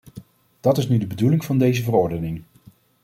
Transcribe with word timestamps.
Dat 0.59 0.77
is 0.77 0.87
nu 0.87 0.97
de 0.97 1.07
bedoeling 1.07 1.45
van 1.45 1.57
deze 1.57 1.83
verordening. 1.83 2.43